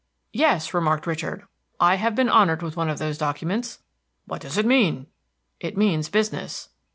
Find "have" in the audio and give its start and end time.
1.97-2.15